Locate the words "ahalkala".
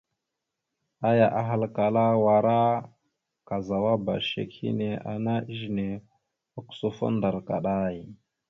1.41-2.05